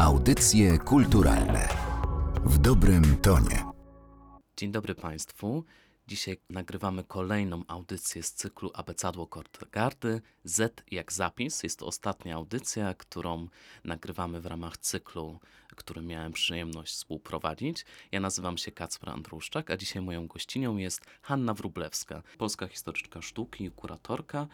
Audycje 0.00 0.78
kulturalne 0.78 1.68
w 2.44 2.58
dobrym 2.58 3.16
tonie. 3.16 3.64
Dzień 4.56 4.72
dobry 4.72 4.94
Państwu. 4.94 5.64
Dzisiaj 6.06 6.36
nagrywamy 6.50 7.04
kolejną 7.04 7.62
audycję 7.68 8.22
z 8.22 8.32
cyklu 8.32 8.70
Abecadło 8.74 9.26
Kortegardy. 9.26 10.20
Z 10.44 10.82
jak 10.90 11.12
zapis. 11.12 11.62
Jest 11.62 11.78
to 11.78 11.86
ostatnia 11.86 12.34
audycja, 12.34 12.94
którą 12.94 13.48
nagrywamy 13.84 14.40
w 14.40 14.46
ramach 14.46 14.76
cyklu, 14.76 15.38
który 15.76 16.02
miałem 16.02 16.32
przyjemność 16.32 16.92
współprowadzić. 16.92 17.84
Ja 18.12 18.20
nazywam 18.20 18.58
się 18.58 18.72
Kacper 18.72 19.10
Andruszczak, 19.10 19.70
a 19.70 19.76
dzisiaj 19.76 20.02
moją 20.02 20.26
gościnią 20.26 20.76
jest 20.76 21.00
Hanna 21.22 21.54
Wrublewska, 21.54 22.22
polska 22.38 22.68
historyczka 22.68 23.22
sztuki 23.22 23.64
i 23.64 23.70
kuratorka. 23.70 24.46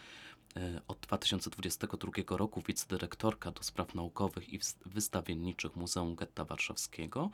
E, 0.56 0.80
od 0.88 0.98
2022 0.98 2.36
roku 2.36 2.62
wicedyrektorka 2.68 3.50
do 3.50 3.62
spraw 3.62 3.94
naukowych 3.94 4.52
i 4.52 4.60
wystawienniczych 4.86 5.76
Muzeum 5.76 6.14
Getta 6.14 6.44
Warszawskiego. 6.44 7.30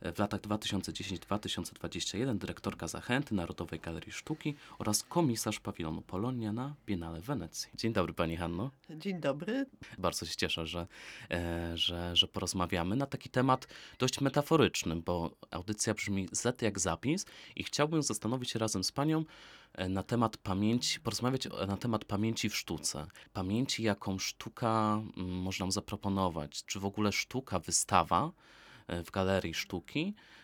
E, 0.00 0.12
w 0.12 0.18
latach 0.18 0.40
2010-2021 0.40 2.38
dyrektorka 2.38 2.88
Zachęty 2.88 3.34
Narodowej 3.34 3.80
Galerii 3.80 4.12
Sztuki 4.12 4.54
oraz 4.78 5.02
komisarz 5.02 5.60
pawilonu 5.60 6.02
Polonia 6.02 6.52
na 6.52 6.74
Biennale 6.86 7.20
Wenecji. 7.20 7.70
Dzień 7.74 7.92
dobry 7.92 8.14
Pani 8.14 8.36
Hanno. 8.36 8.70
Dzień 8.90 9.20
dobry. 9.20 9.66
Bardzo 9.98 10.26
się 10.26 10.36
cieszę, 10.36 10.66
że, 10.66 10.86
e, 11.30 11.72
że, 11.78 12.16
że 12.16 12.28
porozmawiamy 12.28 12.96
na 12.96 13.06
taki 13.06 13.28
temat 13.30 13.68
dość 13.98 14.20
metaforyczny, 14.20 14.96
bo 14.96 15.30
audycja 15.50 15.94
brzmi 15.94 16.28
Z 16.32 16.62
jak 16.62 16.80
zapis 16.80 17.26
i 17.56 17.64
chciałbym 17.64 18.02
zastanowić 18.02 18.50
się 18.50 18.58
razem 18.58 18.84
z 18.84 18.92
Panią, 18.92 19.24
na 19.88 20.02
temat 20.02 20.36
pamięci, 20.36 21.00
porozmawiać 21.00 21.48
na 21.66 21.76
temat 21.76 22.04
pamięci 22.04 22.48
w 22.48 22.56
sztuce. 22.56 23.06
Pamięci, 23.32 23.82
jaką 23.82 24.18
sztuka 24.18 25.00
mm, 25.16 25.30
można 25.30 25.70
zaproponować, 25.70 26.64
czy 26.64 26.80
w 26.80 26.84
ogóle 26.84 27.12
sztuka, 27.12 27.58
wystawa 27.58 28.32
e, 28.86 29.04
w 29.04 29.10
galerii 29.10 29.54
sztuki 29.54 30.14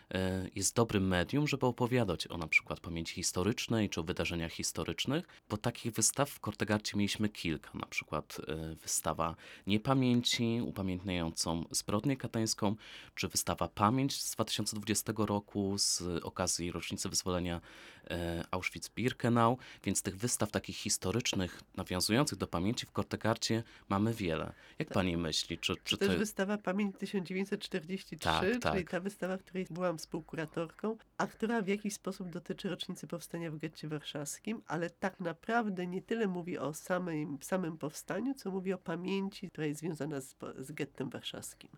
jest 0.55 0.75
dobrym 0.75 1.07
medium, 1.07 1.47
żeby 1.47 1.65
opowiadać 1.65 2.27
o 2.27 2.37
na 2.37 2.47
przykład 2.47 2.79
pamięci 2.79 3.15
historycznej 3.15 3.89
czy 3.89 3.99
o 3.99 4.03
wydarzeniach 4.03 4.51
historycznych, 4.51 5.25
bo 5.49 5.57
takich 5.57 5.93
wystaw 5.93 6.29
w 6.29 6.39
Kortegarcie 6.39 6.97
mieliśmy 6.97 7.29
kilka, 7.29 7.69
na 7.73 7.85
przykład 7.85 8.37
e, 8.47 8.75
wystawa 8.75 9.35
Niepamięci 9.67 10.61
upamiętniającą 10.65 11.65
zbrodnię 11.71 12.17
katańską, 12.17 12.75
czy 13.15 13.27
wystawa 13.27 13.67
Pamięć 13.67 14.21
z 14.21 14.31
2020 14.31 15.13
roku 15.17 15.77
z 15.77 16.01
okazji 16.23 16.71
rocznicy 16.71 17.09
wyzwolenia 17.09 17.61
e, 18.09 18.43
Auschwitz-Birkenau, 18.51 19.57
więc 19.83 20.01
tych 20.01 20.17
wystaw 20.17 20.51
takich 20.51 20.77
historycznych, 20.77 21.61
nawiązujących 21.75 22.37
do 22.37 22.47
pamięci 22.47 22.85
w 22.85 22.91
Kortegarcie 22.91 23.63
mamy 23.89 24.13
wiele. 24.13 24.53
Jak 24.79 24.87
tak. 24.87 24.93
pani 24.95 25.17
myśli? 25.17 25.57
Czy, 25.57 25.75
czy 25.83 25.97
to 25.97 26.05
jest 26.05 26.17
wystawa 26.17 26.57
Pamięć 26.57 26.95
1943, 26.97 28.51
tak, 28.51 28.61
tak. 28.61 28.73
czyli 28.73 28.85
ta 28.85 28.99
wystawa, 28.99 29.37
w 29.37 29.43
której 29.43 29.67
byłam 29.69 29.99
współkuratorką, 30.01 30.97
a 31.17 31.27
która 31.27 31.61
w 31.61 31.67
jakiś 31.67 31.93
sposób 31.93 32.29
dotyczy 32.29 32.69
rocznicy 32.69 33.07
powstania 33.07 33.51
w 33.51 33.57
getcie 33.57 33.87
warszawskim, 33.87 34.61
ale 34.67 34.89
tak 34.89 35.19
naprawdę 35.19 35.87
nie 35.87 36.01
tyle 36.01 36.27
mówi 36.27 36.57
o 36.57 36.73
samym, 36.73 37.37
samym 37.41 37.77
powstaniu, 37.77 38.33
co 38.33 38.51
mówi 38.51 38.73
o 38.73 38.77
pamięci, 38.77 39.49
która 39.49 39.67
jest 39.67 39.79
związana 39.79 40.21
z, 40.21 40.35
z 40.57 40.71
gettem 40.71 41.09
warszawskim. 41.09 41.69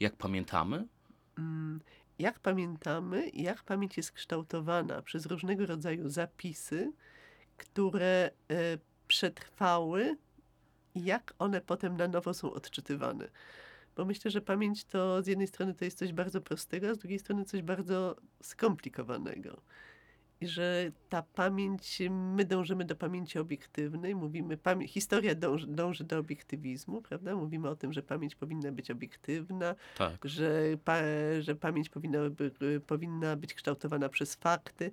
Jak 0.00 0.16
pamiętamy? 0.16 0.86
Mm, 1.38 1.80
jak 2.18 2.38
pamiętamy, 2.38 3.28
jak 3.28 3.62
pamięć 3.62 3.96
jest 3.96 4.12
kształtowana 4.12 5.02
przez 5.02 5.26
różnego 5.26 5.66
rodzaju 5.66 6.08
zapisy, 6.08 6.92
które 7.56 8.30
e, 8.50 8.78
przetrwały 9.08 10.16
i 10.94 11.04
jak 11.04 11.34
one 11.38 11.60
potem 11.60 11.96
na 11.96 12.08
nowo 12.08 12.34
są 12.34 12.52
odczytywane. 12.52 13.28
Bo 14.00 14.04
myślę, 14.04 14.30
że 14.30 14.40
pamięć 14.40 14.84
to 14.84 15.22
z 15.22 15.26
jednej 15.26 15.46
strony 15.46 15.74
to 15.74 15.84
jest 15.84 15.98
coś 15.98 16.12
bardzo 16.12 16.40
prostego, 16.40 16.88
a 16.88 16.94
z 16.94 16.98
drugiej 16.98 17.18
strony 17.18 17.44
coś 17.44 17.62
bardzo 17.62 18.16
skomplikowanego. 18.42 19.60
I 20.40 20.46
że 20.46 20.92
ta 21.08 21.22
pamięć, 21.22 22.02
my 22.10 22.44
dążymy 22.44 22.84
do 22.84 22.96
pamięci 22.96 23.38
obiektywnej, 23.38 24.14
mówimy, 24.14 24.56
pamię- 24.56 24.88
historia 24.88 25.34
dąży, 25.34 25.66
dąży, 25.66 26.04
do 26.04 26.18
obiektywizmu, 26.18 27.02
prawda? 27.02 27.36
Mówimy 27.36 27.68
o 27.68 27.76
tym, 27.76 27.92
że 27.92 28.02
pamięć 28.02 28.34
powinna 28.34 28.72
być 28.72 28.90
obiektywna, 28.90 29.74
tak. 29.98 30.18
że, 30.24 30.62
pa- 30.84 31.02
że 31.40 31.54
pamięć 31.54 31.88
powinna, 31.88 32.30
by, 32.30 32.80
powinna 32.86 33.36
być 33.36 33.54
kształtowana 33.54 34.08
przez 34.08 34.34
fakty, 34.34 34.90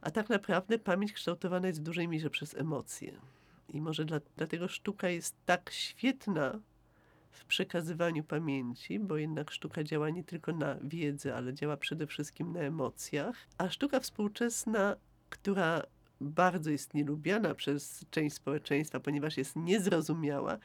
a 0.00 0.10
tak 0.10 0.28
naprawdę 0.28 0.78
pamięć 0.78 1.12
kształtowana 1.12 1.66
jest 1.66 1.80
w 1.80 1.84
dużej 1.84 2.08
mierze 2.08 2.30
przez 2.30 2.54
emocje. 2.54 3.12
I 3.68 3.80
może 3.80 4.04
dla, 4.04 4.20
dlatego 4.36 4.68
sztuka 4.68 5.08
jest 5.08 5.36
tak 5.46 5.70
świetna 5.70 6.60
w 7.30 7.44
przekazywaniu 7.44 8.24
pamięci, 8.24 8.98
bo 8.98 9.16
jednak 9.16 9.50
sztuka 9.50 9.84
działa 9.84 10.10
nie 10.10 10.24
tylko 10.24 10.52
na 10.52 10.76
wiedzy, 10.82 11.34
ale 11.34 11.54
działa 11.54 11.76
przede 11.76 12.06
wszystkim 12.06 12.52
na 12.52 12.60
emocjach. 12.60 13.36
A 13.58 13.70
sztuka 13.70 14.00
współczesna, 14.00 14.96
która 15.30 15.82
bardzo 16.20 16.70
jest 16.70 16.94
nielubiana 16.94 17.54
przez 17.54 18.04
część 18.10 18.36
społeczeństwa, 18.36 19.00
ponieważ 19.00 19.36
jest 19.36 19.56
niezrozumiała, 19.56 20.58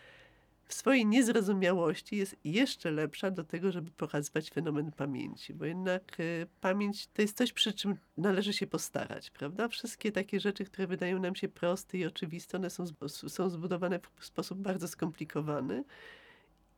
w 0.67 0.73
swojej 0.73 1.05
niezrozumiałości 1.05 2.17
jest 2.17 2.35
jeszcze 2.43 2.91
lepsza 2.91 3.31
do 3.31 3.43
tego, 3.43 3.71
żeby 3.71 3.91
pokazywać 3.91 4.49
fenomen 4.49 4.91
pamięci, 4.91 5.53
bo 5.53 5.65
jednak 5.65 6.19
y, 6.19 6.47
pamięć 6.61 7.07
to 7.07 7.21
jest 7.21 7.37
coś, 7.37 7.53
przy 7.53 7.73
czym 7.73 7.97
należy 8.17 8.53
się 8.53 8.67
postarać, 8.67 9.31
prawda? 9.31 9.67
Wszystkie 9.67 10.11
takie 10.11 10.39
rzeczy, 10.39 10.65
które 10.65 10.87
wydają 10.87 11.19
nam 11.19 11.35
się 11.35 11.47
proste 11.47 11.97
i 11.97 12.05
oczywiste, 12.05 12.57
one 12.57 12.69
są, 12.69 12.85
są 13.07 13.49
zbudowane 13.49 13.99
w 14.15 14.25
sposób 14.25 14.59
bardzo 14.59 14.87
skomplikowany 14.87 15.83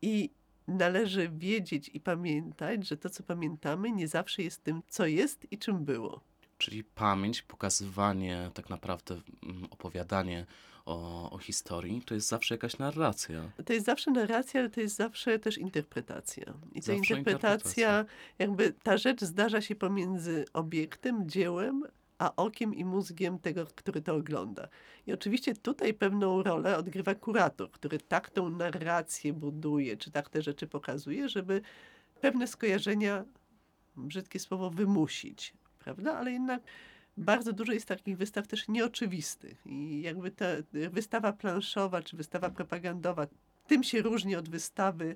i 0.02 0.30
należy 0.68 1.30
wiedzieć 1.30 1.90
i 1.94 2.00
pamiętać, 2.00 2.88
że 2.88 2.98
to, 2.98 3.10
co 3.10 3.24
pamiętamy, 3.24 3.92
nie 3.92 4.08
zawsze 4.08 4.44
jest 4.44 4.64
tym, 4.64 4.82
co 4.88 5.06
jest 5.06 5.52
i 5.52 5.58
czym 5.58 5.86
było. 5.86 6.22
Czyli 6.58 6.84
pamięć, 6.84 7.42
pokazywanie, 7.42 8.52
tak 8.54 8.70
naprawdę 8.70 9.22
mm, 9.44 9.68
opowiadanie 9.72 10.46
o, 10.86 11.30
o, 11.32 11.38
historii, 11.38 12.02
to 12.02 12.14
jest 12.14 12.28
zawsze 12.28 12.54
jakaś 12.54 12.78
narracja. 12.78 13.52
To 13.66 13.74
jest 13.74 13.86
zawsze 13.86 14.12
narracja, 14.12 14.60
ale 14.60 14.70
to 14.70 14.82
jest 14.82 14.96
zawsze 14.96 15.40
też 15.40 15.58
interpretacja. 15.58 16.54
I 16.74 16.82
ta 16.82 16.94
interpretacja, 16.94 17.18
interpretacja, 17.18 18.06
jakby 18.40 18.74
ta 18.84 18.98
rzecz 18.98 19.22
zdarza 19.22 19.62
się 19.62 19.76
pomiędzy 19.76 20.46
obiektem, 20.54 21.30
dziełem, 21.30 21.84
a 22.18 22.36
okiem 22.36 22.76
i 22.76 22.86
mózgiem 22.86 23.40
tego, 23.40 23.66
który 23.66 24.02
to 24.02 24.16
ogląda. 24.16 24.68
I 25.08 25.14
oczywiście 25.14 25.56
tutaj 25.56 25.94
pewną 25.94 26.44
rolę 26.44 26.78
odgrywa 26.78 27.16
kurator, 27.16 27.72
który 27.72 28.00
tak 28.00 28.30
tą 28.30 28.50
narrację 28.50 29.34
buduje, 29.34 29.98
czy 29.98 30.12
tak 30.12 30.30
te 30.30 30.42
rzeczy 30.42 30.68
pokazuje, 30.68 31.30
żeby 31.30 31.62
pewne 32.22 32.48
skojarzenia, 32.48 33.26
brzydkie 33.96 34.40
słowo, 34.40 34.70
wymusić, 34.70 35.54
prawda? 35.80 36.18
Ale 36.18 36.32
jednak 36.32 36.62
bardzo 37.18 37.54
dużo 37.54 37.74
jest 37.74 37.88
takich 37.88 38.18
wystaw 38.18 38.48
też 38.48 38.68
nieoczywistych. 38.68 39.62
I 39.66 40.02
jakby 40.02 40.32
ta 40.32 40.46
wystawa 40.72 41.34
planszowa, 41.34 42.02
czy 42.02 42.18
wystawa 42.18 42.50
propagandowa, 42.50 43.28
tym 43.68 43.84
się 43.84 44.02
różni 44.02 44.36
od 44.36 44.50
wystawy 44.50 45.16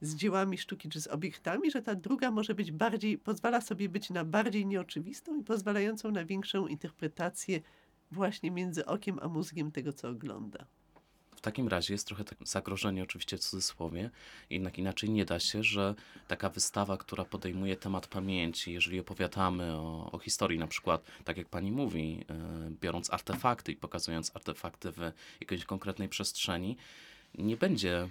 z 0.00 0.14
dziełami 0.14 0.58
sztuki 0.58 0.88
czy 0.88 1.00
z 1.00 1.06
obiektami, 1.06 1.70
że 1.70 1.82
ta 1.82 1.94
druga 1.94 2.30
może 2.30 2.54
być 2.54 2.72
bardziej, 2.72 3.18
pozwala 3.18 3.60
sobie 3.60 3.88
być 3.88 4.10
na 4.10 4.24
bardziej 4.24 4.66
nieoczywistą 4.66 5.40
i 5.40 5.44
pozwalającą 5.44 6.10
na 6.10 6.24
większą 6.24 6.66
interpretację 6.66 7.60
właśnie 8.10 8.50
między 8.50 8.86
okiem 8.86 9.18
a 9.22 9.28
mózgiem 9.28 9.72
tego, 9.72 9.92
co 9.92 10.08
ogląda. 10.08 10.66
W 11.36 11.40
takim 11.40 11.68
razie 11.68 11.94
jest 11.94 12.06
trochę 12.06 12.24
tak 12.24 12.38
zagrożenie, 12.44 13.02
oczywiście 13.02 13.36
w 13.36 13.40
cudzysłowie, 13.40 14.10
jednak 14.50 14.78
inaczej 14.78 15.10
nie 15.10 15.24
da 15.24 15.40
się, 15.40 15.62
że 15.62 15.94
taka 16.28 16.48
wystawa, 16.48 16.96
która 16.96 17.24
podejmuje 17.24 17.76
temat 17.76 18.06
pamięci, 18.06 18.72
jeżeli 18.72 19.00
opowiadamy 19.00 19.72
o, 19.72 20.10
o 20.12 20.18
historii, 20.18 20.58
na 20.58 20.66
przykład, 20.66 21.04
tak 21.24 21.36
jak 21.36 21.48
pani 21.48 21.72
mówi, 21.72 22.16
yy, 22.16 22.26
biorąc 22.80 23.12
artefakty 23.12 23.72
i 23.72 23.76
pokazując 23.76 24.36
artefakty 24.36 24.92
w 24.92 24.98
jakiejś 25.40 25.64
konkretnej 25.64 26.08
przestrzeni, 26.08 26.76
nie 27.38 27.56
będzie 27.56 28.08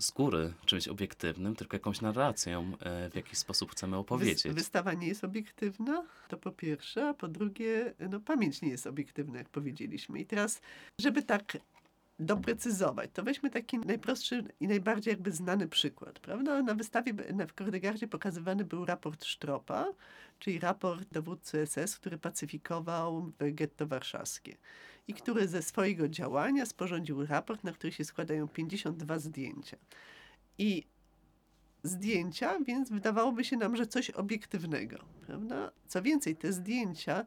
z 0.00 0.10
góry 0.10 0.52
czymś 0.64 0.88
obiektywnym, 0.88 1.56
tylko 1.56 1.76
jakąś 1.76 2.00
narracją, 2.00 2.72
e, 2.80 3.10
w 3.10 3.14
jaki 3.14 3.36
sposób 3.36 3.72
chcemy 3.72 3.96
opowiedzieć. 3.96 4.54
Wystawa 4.54 4.92
nie 4.92 5.08
jest 5.08 5.24
obiektywna, 5.24 6.04
to 6.28 6.36
po 6.36 6.52
pierwsze, 6.52 7.08
a 7.08 7.14
po 7.14 7.28
drugie, 7.28 7.94
no, 8.10 8.20
pamięć 8.20 8.62
nie 8.62 8.68
jest 8.68 8.86
obiektywna, 8.86 9.38
jak 9.38 9.48
powiedzieliśmy. 9.48 10.20
I 10.20 10.26
teraz, 10.26 10.60
żeby 11.00 11.22
tak 11.22 11.56
doprecyzować, 12.18 13.10
to 13.12 13.22
weźmy 13.22 13.50
taki 13.50 13.78
najprostszy 13.78 14.44
i 14.60 14.68
najbardziej 14.68 15.12
jakby 15.12 15.32
znany 15.32 15.68
przykład, 15.68 16.18
prawda? 16.18 16.62
Na 16.62 16.74
wystawie 16.74 17.12
w 17.48 17.54
Kordegardzie 17.54 18.08
pokazywany 18.08 18.64
był 18.64 18.84
raport 18.84 19.24
Sztropa, 19.24 19.86
czyli 20.38 20.58
raport 20.58 21.08
dowódcy 21.12 21.66
SS, 21.66 21.96
który 21.96 22.18
pacyfikował 22.18 23.32
getto 23.38 23.86
warszawskie 23.86 24.56
i 25.08 25.14
który 25.14 25.48
ze 25.48 25.62
swojego 25.62 26.08
działania 26.08 26.66
sporządził 26.66 27.26
raport, 27.26 27.64
na 27.64 27.72
który 27.72 27.92
się 27.92 28.04
składają 28.04 28.48
52 28.48 29.18
zdjęcia. 29.18 29.76
I 30.58 30.86
zdjęcia, 31.82 32.58
więc 32.60 32.90
wydawałoby 32.90 33.44
się 33.44 33.56
nam, 33.56 33.76
że 33.76 33.86
coś 33.86 34.10
obiektywnego, 34.10 34.98
prawda? 35.26 35.70
Co 35.86 36.02
więcej, 36.02 36.36
te 36.36 36.52
zdjęcia 36.52 37.24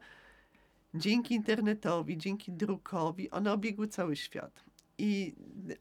dzięki 0.94 1.34
internetowi, 1.34 2.18
dzięki 2.18 2.52
drukowi, 2.52 3.30
one 3.30 3.52
obiegły 3.52 3.88
cały 3.88 4.16
świat. 4.16 4.64
I 4.98 5.34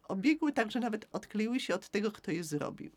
obiegły 0.07 0.53
tak, 0.53 0.71
że 0.71 0.79
nawet 0.79 1.07
odkleiły 1.11 1.59
się 1.59 1.75
od 1.75 1.89
tego, 1.89 2.11
kto 2.11 2.31
je 2.31 2.43
zrobił. 2.43 2.91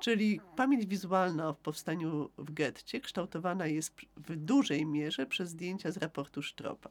Czyli 0.00 0.40
pamięć 0.56 0.86
wizualna 0.86 1.52
w 1.52 1.58
powstaniu 1.58 2.30
w 2.38 2.52
getcie 2.52 3.00
kształtowana 3.00 3.66
jest 3.66 4.00
w 4.16 4.36
dużej 4.36 4.86
mierze 4.86 5.26
przez 5.26 5.48
zdjęcia 5.48 5.90
z 5.90 5.96
raportu 5.96 6.42
Sztropa. 6.42 6.90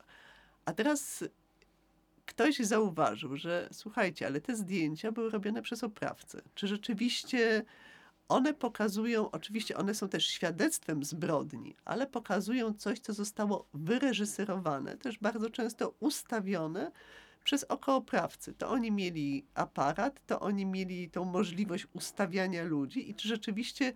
A 0.65 0.73
teraz 0.73 1.23
ktoś 2.25 2.57
zauważył, 2.57 3.37
że 3.37 3.69
słuchajcie, 3.71 4.27
ale 4.27 4.41
te 4.41 4.55
zdjęcia 4.55 5.11
były 5.11 5.29
robione 5.29 5.61
przez 5.61 5.83
oprawcę. 5.83 6.41
Czy 6.55 6.67
rzeczywiście 6.67 7.63
one 8.27 8.53
pokazują, 8.53 9.31
oczywiście 9.31 9.77
one 9.77 9.95
są 9.95 10.09
też 10.09 10.27
świadectwem 10.27 11.03
zbrodni, 11.03 11.75
ale 11.85 12.07
pokazują 12.07 12.73
coś, 12.73 12.99
co 12.99 13.13
zostało 13.13 13.67
wyreżyserowane, 13.73 14.97
też 14.97 15.19
bardzo 15.19 15.49
często 15.49 15.93
ustawione 15.99 16.91
przez 17.43 17.63
oko 17.63 17.95
oprawcy. 17.95 18.53
To 18.53 18.69
oni 18.69 18.91
mieli 18.91 19.45
aparat, 19.53 20.25
to 20.25 20.39
oni 20.39 20.65
mieli 20.65 21.09
tą 21.09 21.25
możliwość 21.25 21.87
ustawiania 21.93 22.63
ludzi 22.63 23.09
i 23.09 23.15
czy 23.15 23.27
rzeczywiście 23.27 23.93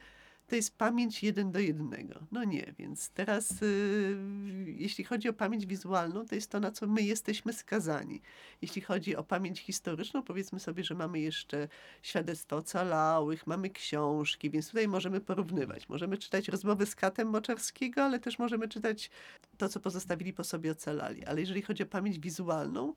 to 0.47 0.56
jest 0.56 0.77
pamięć 0.77 1.24
jeden 1.24 1.51
do 1.51 1.59
jednego. 1.59 2.19
No 2.31 2.44
nie, 2.44 2.74
więc 2.80 3.09
teraz 3.09 3.62
y, 3.62 4.18
jeśli 4.65 5.03
chodzi 5.03 5.30
o 5.30 5.33
pamięć 5.33 5.65
wizualną, 5.65 6.25
to 6.25 6.36
jest 6.36 6.51
to, 6.51 6.59
na 6.59 6.71
co 6.71 6.88
my 6.88 7.01
jesteśmy 7.01 7.53
skazani. 7.53 8.21
Jeśli 8.62 8.81
chodzi 8.81 9.15
o 9.15 9.24
pamięć 9.24 9.59
historyczną, 9.59 10.24
powiedzmy 10.24 10.59
sobie, 10.59 10.83
że 10.83 10.95
mamy 10.95 11.19
jeszcze 11.19 11.68
świadectwa 12.01 12.56
ocalałych, 12.56 13.47
mamy 13.47 13.69
książki, 13.69 14.50
więc 14.50 14.68
tutaj 14.68 14.88
możemy 14.88 15.21
porównywać. 15.21 15.89
Możemy 15.89 16.18
czytać 16.18 16.48
rozmowy 16.48 16.86
z 16.86 16.95
Katem 16.95 17.27
Moczarskiego, 17.27 18.03
ale 18.03 18.19
też 18.19 18.39
możemy 18.39 18.68
czytać 18.68 19.09
to, 19.57 19.69
co 19.69 19.80
pozostawili 19.80 20.33
po 20.33 20.44
sobie 20.44 20.71
ocalali. 20.71 21.25
Ale 21.25 21.39
jeżeli 21.39 21.62
chodzi 21.62 21.83
o 21.83 21.86
pamięć 21.86 22.19
wizualną, 22.19 22.94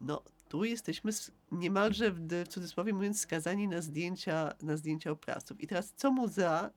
no 0.00 0.22
tu 0.48 0.64
jesteśmy 0.64 1.12
niemalże 1.52 2.10
w, 2.10 2.28
w 2.28 2.48
cudzysłowie 2.48 2.92
mówiąc 2.92 3.20
skazani 3.20 3.68
na 3.68 3.80
zdjęcia, 3.80 4.52
na 4.62 4.76
zdjęcia 4.76 5.10
oprawców. 5.10 5.60
I 5.60 5.66
teraz 5.66 5.92
co 5.96 6.12
muzea, 6.12 6.70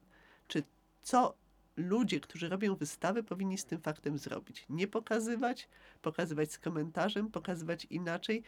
czy 0.47 0.63
co 1.01 1.35
ludzie, 1.77 2.19
którzy 2.19 2.49
robią 2.49 2.75
wystawy, 2.75 3.23
powinni 3.23 3.57
z 3.57 3.65
tym 3.65 3.81
faktem 3.81 4.17
zrobić? 4.17 4.65
Nie 4.69 4.87
pokazywać, 4.87 5.69
pokazywać 6.01 6.51
z 6.51 6.59
komentarzem, 6.59 7.31
pokazywać 7.31 7.85
inaczej. 7.89 8.43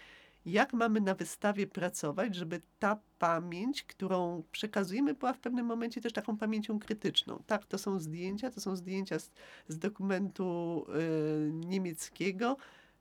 Jak 0.45 0.73
mamy 0.73 1.01
na 1.01 1.15
wystawie 1.15 1.67
pracować, 1.67 2.35
żeby 2.35 2.61
ta 2.79 2.99
pamięć, 3.19 3.83
którą 3.83 4.43
przekazujemy, 4.51 5.13
była 5.13 5.33
w 5.33 5.39
pewnym 5.39 5.65
momencie 5.65 6.01
też 6.01 6.13
taką 6.13 6.37
pamięcią 6.37 6.79
krytyczną. 6.79 7.43
Tak, 7.47 7.65
to 7.65 7.77
są 7.77 7.99
zdjęcia, 7.99 8.51
to 8.51 8.61
są 8.61 8.75
zdjęcia 8.75 9.19
z, 9.19 9.31
z 9.67 9.79
dokumentu 9.79 10.85
y, 11.47 11.51
niemieckiego, 11.53 12.57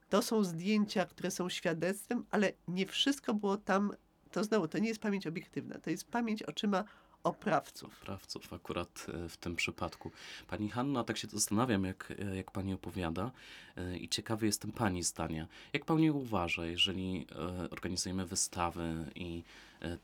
to 0.08 0.22
są 0.22 0.44
zdjęcia, 0.44 1.06
które 1.06 1.30
są 1.30 1.48
świadectwem, 1.48 2.26
ale 2.30 2.52
nie 2.68 2.86
wszystko 2.86 3.34
było 3.34 3.56
tam. 3.56 3.92
To 4.30 4.44
znowu, 4.44 4.68
to 4.68 4.78
nie 4.78 4.88
jest 4.88 5.00
pamięć 5.00 5.26
obiektywna, 5.26 5.78
to 5.78 5.90
jest 5.90 6.10
pamięć 6.10 6.42
oczyma 6.42 6.84
oprawców. 7.24 8.02
Oprawców 8.02 8.52
akurat 8.52 9.06
e, 9.08 9.28
w 9.28 9.36
tym 9.36 9.56
przypadku. 9.56 10.10
Pani 10.48 10.70
Hanna, 10.70 11.04
tak 11.04 11.16
się 11.16 11.28
zastanawiam, 11.28 11.84
jak, 11.84 12.12
e, 12.18 12.36
jak 12.36 12.50
pani 12.50 12.74
opowiada 12.74 13.30
e, 13.76 13.96
i 13.96 14.08
ciekawy 14.08 14.46
jestem 14.46 14.72
pani 14.72 15.02
zdania. 15.02 15.46
Jak 15.72 15.84
pani 15.84 16.10
uważa, 16.10 16.66
jeżeli 16.66 17.26
organizujemy 17.70 18.26
wystawy 18.26 19.10
i 19.14 19.42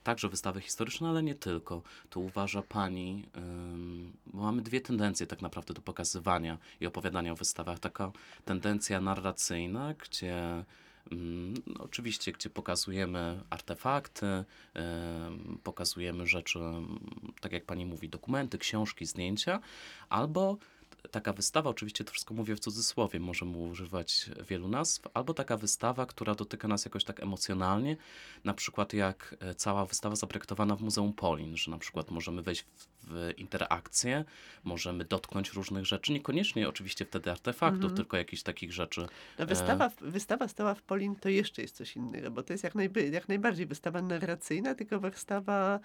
także 0.02 0.28
wystawy 0.28 0.61
historyczne, 0.61 1.08
ale 1.08 1.22
nie 1.22 1.34
tylko, 1.34 1.82
to 2.11 2.20
uważa 2.20 2.62
pani, 2.62 3.26
bo 4.26 4.43
mamy 4.43 4.62
dwie 4.62 4.81
tendencje 4.81 5.26
tak 5.26 5.43
naprawdę 5.43 5.75
do 5.75 5.82
pokazywania 5.82 6.58
i 6.81 6.87
opowiadania 6.87 7.32
o 7.32 7.37
wystawach. 7.37 7.78
Taka 7.78 8.12
tendencja 8.44 9.00
narracyjna, 9.00 9.94
gdzie 9.94 10.64
Oczywiście, 11.79 12.33
gdzie 12.33 12.51
pokazujemy 12.51 13.41
artefakty, 13.51 14.27
em, 14.27 15.59
pokazujemy 15.62 16.27
rzeczy, 16.27 16.59
mm, 16.59 16.99
tak 17.41 17.53
jak 17.53 17.65
pani 17.65 17.87
mówi, 17.87 18.09
dokumenty, 18.09 18.59
książki, 18.59 19.07
zdjęcia, 19.07 19.61
albo 20.09 20.59
taka 21.11 21.32
wystawa, 21.32 21.70
oczywiście 21.70 22.05
to 22.05 22.12
wszystko 22.12 22.35
mówię 22.35 22.56
w 22.56 22.61
cudzysłowie, 22.61 23.20
możemy 23.20 23.56
używać 23.58 24.31
wielu 24.49 24.69
nazw, 24.69 25.02
albo 25.14 25.35
taka 25.35 25.56
wystawa, 25.56 26.06
która 26.06 26.35
dotyka 26.35 26.69
nas 26.69 26.85
jakoś 26.85 27.05
tak 27.05 27.20
emocjonalnie, 27.23 27.97
na 28.44 28.55
przykład 28.55 28.93
jak 28.93 29.37
e, 29.41 29.55
cała 29.55 29.87
wystawa 29.87 30.17
zaprojektowana 30.17 30.76
w 30.76 30.81
Muzeum 30.82 31.12
Polin, 31.12 31.56
że 31.56 31.70
na 31.70 31.79
przykład 31.79 32.11
możemy 32.11 32.43
wejść 32.43 32.64
w, 33.02 33.32
interakcję, 33.37 34.25
możemy 34.64 35.05
dotknąć 35.05 35.52
różnych 35.52 35.87
rzeczy, 35.87 36.12
niekoniecznie 36.12 36.69
oczywiście 36.69 37.05
wtedy 37.05 37.31
artefaktów, 37.31 37.82
Mhm. 37.82 37.96
tylko 37.96 38.17
jakichś 38.17 38.43
takich 38.43 38.73
rzeczy 38.73 39.06
No, 39.38 39.46
wystawa, 39.46 39.88
w- 39.88 39.96
wystawa 40.03 40.49
stała 40.49 40.75
w 40.75 40.82
Polin 40.82 41.17
to 41.17 41.29
jeszcze 41.29 41.62
jest 41.62 41.76
coś 41.76 41.96
innego, 41.96 42.31
bo 42.31 42.43
to 42.43 42.53
jest 42.53 42.64
jak, 42.64 42.75
najby, 42.75 43.08
jak 43.08 43.29
najbardziej 43.29 43.67
wystawa 43.67 44.03
narracyjna, 44.03 44.75
tylko 44.75 45.00
wystawa 45.00 45.81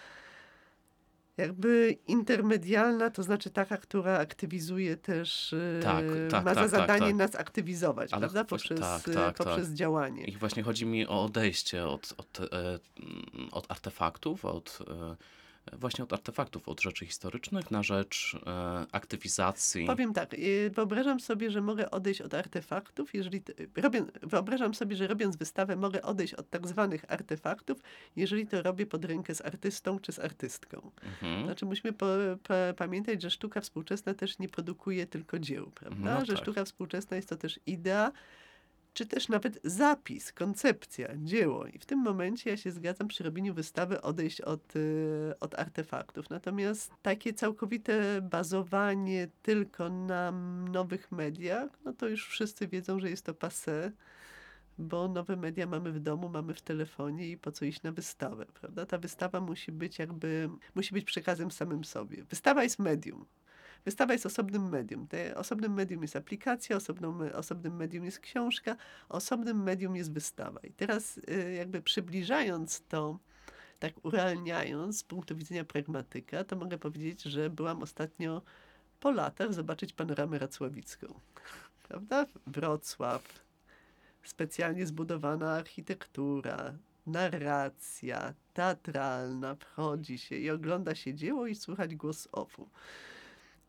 jakby 1.38 1.98
intermedialna, 2.08 3.10
to 3.10 3.24
znaczy 3.24 3.50
taka, 3.50 3.78
która 3.78 4.18
aktywizuje 4.18 4.98
też, 4.98 5.54
y, 5.54 5.80
Tak, 5.84 6.06
tak, 6.32 6.46
ma 6.46 6.54
za 6.54 6.62
tak, 6.62 6.72
tak, 6.72 6.80
zadanie 6.80 7.08
tak. 7.08 7.16
nas 7.16 7.36
aktywizować, 7.36 8.14
Ale 8.14 8.20
prawda? 8.20 8.44
Poprzez, 8.46 8.80
tak, 8.80 9.04
tak, 9.14 9.36
poprzez 9.38 9.68
tak. 9.68 9.76
działanie. 9.76 10.26
I 10.26 10.38
właśnie 10.38 10.64
chodzi 10.64 10.86
mi 10.86 11.08
o 11.08 11.24
odejście 11.24 11.88
od, 11.88 12.14
od, 12.18 12.40
e, 12.40 12.80
od 13.52 13.72
artefaktów, 13.72 14.46
od, 14.46 14.80
e, 14.88 15.16
właśnie 15.74 16.04
od 16.04 16.14
artefaktów, 16.14 16.70
od 16.70 16.82
rzeczy 16.82 17.06
historycznych 17.06 17.72
na 17.72 17.84
rzecz 17.84 18.38
e, 18.48 18.86
aktywizacji. 18.92 19.86
Powiem 19.86 20.14
tak, 20.14 20.34
y, 20.34 20.72
wyobrażam 20.76 21.20
sobie, 21.20 21.52
że 21.52 21.62
mogę 21.62 21.92
odejść 21.92 22.22
od 22.22 22.34
artefaktów, 22.34 23.14
jeżeli 23.14 23.42
t- 23.42 23.54
robię, 23.76 24.06
wyobrażam 24.22 24.74
sobie, 24.74 24.96
że 24.96 25.08
robiąc 25.08 25.36
wystawę 25.36 25.76
mogę 25.76 26.02
odejść 26.02 26.34
od 26.34 26.50
tak 26.50 26.68
zwanych 26.68 27.12
artefaktów, 27.12 27.78
jeżeli 28.16 28.48
to 28.48 28.62
robię 28.62 28.86
pod 28.86 29.06
rękę 29.06 29.36
z 29.36 29.42
artystą 29.42 30.00
czy 30.00 30.12
z 30.12 30.20
artystką. 30.20 30.92
Mhm. 31.04 31.46
Znaczy 31.46 31.66
musimy 31.66 31.94
po, 31.94 32.06
pa, 32.48 32.56
pamiętać, 32.78 33.22
że 33.22 33.32
sztuka 33.32 33.62
współczesna 33.62 34.14
też 34.14 34.40
nie 34.40 34.50
produkuje 34.50 35.08
tylko 35.08 35.40
dzieł, 35.40 35.72
prawda? 35.76 36.20
No 36.20 36.26
że 36.26 36.34
tak. 36.34 36.42
sztuka 36.42 36.66
współczesna 36.66 37.16
jest 37.16 37.30
to 37.30 37.36
też 37.36 37.60
idea, 37.66 38.12
czy 38.96 39.06
też 39.06 39.30
nawet 39.30 39.60
zapis, 39.64 40.34
koncepcja, 40.34 41.08
dzieło. 41.18 41.66
I 41.68 41.80
w 41.80 41.86
tym 41.86 42.00
momencie 42.00 42.50
ja 42.50 42.58
się 42.58 42.72
zgadzam 42.72 43.08
przy 43.08 43.24
robieniu 43.24 43.54
wystawy 43.54 44.02
odejść 44.02 44.42
od, 44.42 44.76
y, 44.76 45.34
od 45.40 45.60
artefaktów. 45.60 46.30
Natomiast 46.30 46.92
takie 47.02 47.34
całkowite 47.34 48.22
bazowanie 48.22 49.28
tylko 49.42 49.90
na 49.90 50.32
nowych 50.72 51.12
mediach, 51.12 51.70
no 51.86 51.94
to 51.94 52.08
już 52.08 52.28
wszyscy 52.28 52.68
wiedzą, 52.68 53.00
że 53.00 53.10
jest 53.10 53.26
to 53.26 53.34
passé 53.34 53.92
bo 54.78 55.08
nowe 55.08 55.36
media 55.36 55.68
mamy 55.68 55.92
w 55.92 56.00
domu, 56.00 56.30
mamy 56.30 56.54
w 56.54 56.62
telefonie 56.62 57.30
i 57.30 57.38
po 57.38 57.52
co 57.52 57.66
iść 57.66 57.84
na 57.84 57.92
wystawę, 57.92 58.46
prawda? 58.54 58.86
Ta 58.86 58.98
wystawa 58.98 59.42
musi 59.42 59.72
być 59.72 60.00
jakby, 60.00 60.50
musi 60.76 60.94
być 60.94 61.06
przekazem 61.06 61.52
samym 61.52 61.84
sobie. 61.84 62.24
Wystawa 62.24 62.64
jest 62.64 62.80
medium. 62.80 63.26
Wystawa 63.86 64.14
jest 64.14 64.26
osobnym 64.26 64.70
medium. 64.70 65.08
Te 65.08 65.36
osobnym 65.36 65.74
medium 65.74 66.02
jest 66.02 66.16
aplikacja, 66.16 66.76
osobną, 66.76 67.20
osobnym 67.34 67.76
medium 67.76 68.06
jest 68.06 68.20
książka, 68.20 68.76
osobnym 69.10 69.64
medium 69.64 69.96
jest 69.96 70.14
wystawa. 70.14 70.60
I 70.64 70.72
teraz 70.72 71.18
y, 71.18 71.54
jakby 71.58 71.82
przybliżając 71.82 72.84
to, 72.88 73.20
tak 73.80 73.94
urealniając 74.06 75.00
z 75.00 75.04
punktu 75.04 75.36
widzenia 75.36 75.66
pragmatyka, 75.66 76.44
to 76.44 76.56
mogę 76.56 76.78
powiedzieć, 76.78 77.24
że 77.24 77.50
byłam 77.50 77.84
ostatnio 77.84 78.42
po 79.00 79.12
latach 79.12 79.54
zobaczyć 79.54 79.94
panoramę 79.94 80.40
racławicką. 80.40 81.20
Prawda? 81.88 82.26
Wrocław, 82.48 83.40
specjalnie 84.24 84.86
zbudowana 84.86 85.52
architektura, 85.52 86.74
narracja 87.08 88.34
teatralna, 88.54 89.56
wchodzi 89.56 90.18
się 90.18 90.36
i 90.36 90.50
ogląda 90.50 90.96
się 90.96 91.14
dzieło 91.14 91.48
i 91.48 91.56
słychać 91.56 91.96
głos 91.96 92.28
ofu. 92.32 92.70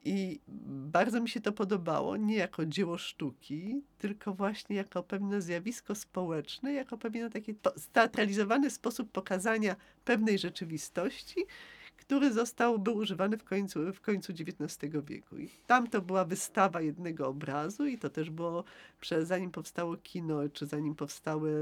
I 0.06 0.40
bardzo 0.68 1.20
mi 1.20 1.28
się 1.28 1.40
to 1.40 1.52
podobało, 1.52 2.16
nie 2.16 2.36
jako 2.36 2.66
dzieło 2.66 2.98
sztuki, 2.98 3.82
tylko 3.98 4.34
właśnie 4.34 4.76
jako 4.76 5.02
pewne 5.02 5.42
zjawisko 5.42 5.94
społeczne, 5.94 6.72
jako 6.72 6.98
pewien 6.98 7.30
taki 7.30 7.54
steatralizowany 7.76 8.70
sposób 8.70 9.12
pokazania 9.12 9.76
pewnej 10.04 10.38
rzeczywistości, 10.38 11.46
który 11.96 12.32
został, 12.32 12.78
był 12.78 12.96
używany 12.96 13.38
w 13.38 13.44
końcu, 13.44 13.92
w 13.92 14.00
końcu 14.00 14.32
XIX 14.32 14.94
wieku. 15.06 15.38
I 15.38 15.48
tam 15.66 15.86
to 15.86 16.02
była 16.02 16.25
wystawa 16.25 16.80
jednego 16.80 17.28
obrazu 17.28 17.86
i 17.86 17.98
to 17.98 18.10
też 18.10 18.30
było, 18.30 18.64
prze, 19.00 19.26
zanim 19.26 19.50
powstało 19.50 19.96
kino, 19.96 20.48
czy 20.48 20.66
zanim 20.66 20.94
powstały 20.94 21.52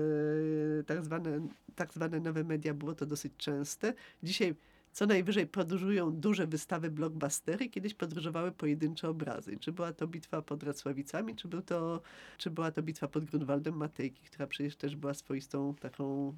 tak 0.87 1.05
zwane, 1.05 1.49
tak 1.77 1.93
zwane 1.93 2.21
nowe 2.21 2.45
media, 2.45 2.75
było 2.75 2.95
to 2.95 3.07
dosyć 3.07 3.33
częste. 3.37 3.95
Dzisiaj 4.23 4.55
co 4.95 5.07
najwyżej 5.07 5.47
podróżują 5.47 6.13
duże 6.13 6.47
wystawy 6.47 6.91
blockbustery, 6.91 7.69
kiedyś 7.69 7.95
podróżowały 7.95 8.53
pojedyncze 8.53 9.09
obrazy. 9.09 9.57
Czy 9.61 9.73
była 9.73 9.93
to 9.93 10.07
bitwa 10.07 10.43
pod 10.43 10.63
Racławicami, 10.63 11.37
czy, 11.37 11.49
był 11.49 11.63
to, 11.63 12.01
czy 12.39 12.51
była 12.51 12.71
to 12.71 12.83
bitwa 12.83 13.09
pod 13.09 13.25
Grunwaldem 13.25 13.77
Matejki, 13.77 14.23
która 14.23 14.47
przecież 14.47 14.77
też 14.77 14.97
była 14.97 15.15
swoistą 15.15 15.75
taką, 15.75 16.35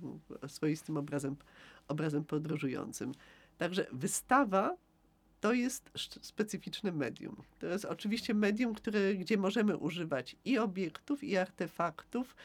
swoistym 0.46 0.96
obrazem, 0.96 1.36
obrazem 1.88 2.24
podróżującym. 2.24 3.12
Także 3.58 3.86
wystawa 3.92 4.76
to 5.40 5.52
jest 5.52 5.90
specyficzne 6.20 6.92
medium. 6.92 7.36
To 7.58 7.66
jest 7.66 7.84
oczywiście 7.84 8.34
medium, 8.34 8.74
które, 8.74 9.14
gdzie 9.14 9.36
możemy 9.36 9.76
używać 9.76 10.36
i 10.44 10.58
obiektów, 10.58 11.24
i 11.24 11.36
artefaktów, 11.36 12.36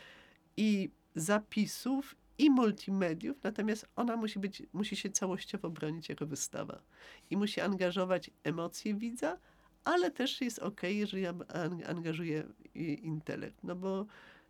i 0.58 0.90
zapisów, 1.16 2.16
i 2.42 2.50
multimediów, 2.50 3.38
natomiast 3.44 3.88
ona 3.96 4.16
musi, 4.18 4.40
być, 4.40 4.64
musi 4.74 4.96
się 4.96 5.10
całościowo 5.10 5.70
bronić 5.70 6.10
jako 6.10 6.26
wystawa. 6.26 6.82
I 7.30 7.38
musi 7.38 7.62
angażować 7.62 8.32
emocje 8.44 8.94
widza, 8.96 9.38
ale 9.84 10.12
też 10.12 10.42
jest 10.42 10.60
ok, 10.60 10.82
jeżeli 10.84 11.26
an- 11.28 11.44
an- 11.54 11.84
angażuje 11.88 12.44
intelekt. 13.02 13.64
No 13.64 13.76
bo 13.76 14.06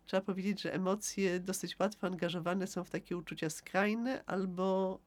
trzeba 0.06 0.20
powiedzieć, 0.20 0.62
że 0.62 0.74
emocje 0.74 1.40
dosyć 1.40 1.78
łatwo 1.78 2.06
angażowane 2.06 2.66
są 2.66 2.84
w 2.84 2.90
takie 2.90 3.16
uczucia 3.16 3.50
skrajne 3.50 4.24
albo 4.24 4.98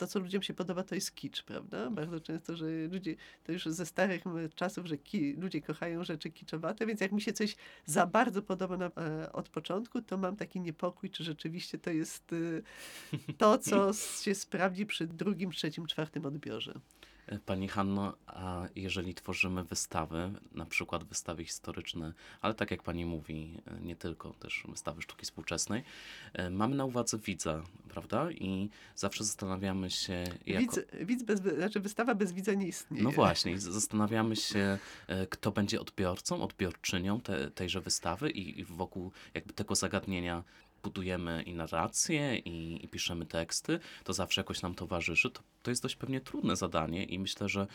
to, 0.00 0.06
co 0.06 0.18
ludziom 0.18 0.42
się 0.42 0.54
podoba, 0.54 0.82
to 0.82 0.94
jest 0.94 1.14
kicz, 1.14 1.42
prawda? 1.42 1.90
Bardzo 1.90 2.20
często, 2.20 2.56
że 2.56 2.66
ludzie, 2.90 3.16
to 3.44 3.52
już 3.52 3.64
ze 3.64 3.86
starych 3.86 4.24
czasów, 4.54 4.86
że 4.86 4.98
ki, 4.98 5.32
ludzie 5.32 5.62
kochają 5.62 6.04
rzeczy 6.04 6.30
kiczowate, 6.30 6.86
więc 6.86 7.00
jak 7.00 7.12
mi 7.12 7.20
się 7.20 7.32
coś 7.32 7.56
za 7.84 8.06
bardzo 8.06 8.42
podoba 8.42 8.76
na, 8.76 8.86
e, 8.86 9.32
od 9.32 9.48
początku, 9.48 10.02
to 10.02 10.18
mam 10.18 10.36
taki 10.36 10.60
niepokój, 10.60 11.10
czy 11.10 11.24
rzeczywiście 11.24 11.78
to 11.78 11.90
jest 11.90 12.32
e, 12.32 13.32
to, 13.38 13.58
co 13.58 13.92
się 14.24 14.34
sprawdzi 14.34 14.86
przy 14.86 15.06
drugim, 15.06 15.50
trzecim, 15.50 15.86
czwartym 15.86 16.26
odbiorze. 16.26 16.80
Pani 17.46 17.68
Hanno, 17.68 18.14
a 18.26 18.62
jeżeli 18.76 19.14
tworzymy 19.14 19.64
wystawy, 19.64 20.32
na 20.52 20.66
przykład 20.66 21.04
wystawy 21.04 21.44
historyczne, 21.44 22.12
ale 22.40 22.54
tak 22.54 22.70
jak 22.70 22.82
pani 22.82 23.04
mówi, 23.04 23.62
nie 23.82 23.96
tylko, 23.96 24.30
też 24.30 24.64
wystawy 24.68 25.02
sztuki 25.02 25.24
współczesnej, 25.24 25.82
e, 26.32 26.50
mamy 26.50 26.76
na 26.76 26.84
uwadze 26.84 27.18
widza, 27.18 27.62
prawda? 27.88 28.30
I 28.30 28.70
zawsze 28.96 29.24
zastanawiamy 29.24 29.90
się, 29.90 30.24
jako... 30.46 30.60
Widz, 30.60 30.80
widz 31.00 31.22
bez, 31.22 31.40
znaczy 31.40 31.80
wystawa 31.80 32.14
bez 32.14 32.32
widza 32.32 32.54
nie 32.54 32.66
istnieje. 32.66 33.04
No 33.04 33.10
właśnie, 33.10 33.58
zastanawiamy 33.58 34.36
się, 34.36 34.78
e, 35.06 35.26
kto 35.26 35.50
będzie 35.50 35.80
odbiorcą, 35.80 36.42
odbiorczynią 36.42 37.20
te, 37.20 37.50
tejże 37.50 37.80
wystawy 37.80 38.30
i, 38.30 38.60
i 38.60 38.64
wokół 38.64 39.12
jakby 39.34 39.52
tego 39.52 39.74
zagadnienia 39.74 40.44
budujemy 40.82 41.42
i 41.42 41.54
narrację, 41.54 42.38
i, 42.38 42.84
i 42.84 42.88
piszemy 42.88 43.26
teksty, 43.26 43.80
to 44.04 44.12
zawsze 44.12 44.40
jakoś 44.40 44.62
nam 44.62 44.74
towarzyszy. 44.74 45.30
To, 45.30 45.42
to 45.62 45.70
jest 45.70 45.82
dość 45.82 45.96
pewnie 45.96 46.20
trudne 46.20 46.56
zadanie 46.56 47.04
i 47.04 47.18
myślę, 47.18 47.48
że 47.48 47.66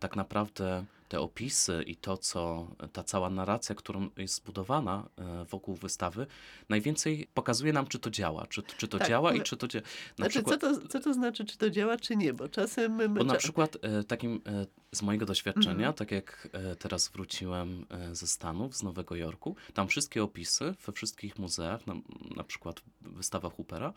tak 0.00 0.16
naprawdę 0.16 0.84
te 1.08 1.20
opisy 1.20 1.82
i 1.86 1.96
to, 1.96 2.16
co 2.16 2.68
ta 2.92 3.02
cała 3.04 3.30
narracja, 3.30 3.74
którą 3.74 4.08
jest 4.16 4.34
zbudowana 4.34 5.08
e, 5.18 5.44
wokół 5.44 5.74
wystawy, 5.74 6.26
najwięcej 6.68 7.28
pokazuje 7.34 7.72
nam, 7.72 7.86
czy 7.86 7.98
to 7.98 8.10
działa, 8.10 8.46
czy, 8.46 8.62
czy 8.62 8.88
to 8.88 8.98
Tak, 8.98 9.08
działa 9.08 9.32
i 9.32 9.34
ale- 9.34 9.44
czy 9.44 9.56
to 9.56 9.68
działa. 9.68 9.84
Znaczy, 10.16 10.42
co, 10.42 10.56
to, 10.58 10.80
co 10.88 11.00
to 11.00 11.14
znaczy, 11.14 11.44
czy 11.44 11.58
to 11.58 11.70
działa, 11.70 11.96
czy 11.96 12.16
nie? 12.16 12.32
Bo 12.34 12.48
czasem... 12.48 12.94
my- 12.94 13.08
Bo 13.08 13.24
na 13.24 13.34
przykład 13.34 13.76
e, 13.82 14.04
takim 14.04 14.40
e, 14.46 14.66
z 14.94 15.02
mojego 15.02 15.26
doświadczenia, 15.26 15.70
Mhm. 15.70 15.94
tak 15.94 16.10
jak 16.10 16.48
teraz 16.78 17.08
wróciłem 17.08 17.86
ze 18.12 18.26
Stanów, 18.26 18.76
z 18.76 18.82
Nowego 18.82 19.16
Jorku, 19.16 19.56
tam 19.74 19.88
wszystkie 19.88 20.22
opisy 20.22 20.74
we 20.86 20.92
wszystkich 20.92 21.38
muzeach, 21.38 21.86
na, 21.86 21.94
na 22.36 22.44
przykład 22.44 22.80
w 23.00 23.14
wystawach 23.16 23.56
Hoopera, 23.56 23.92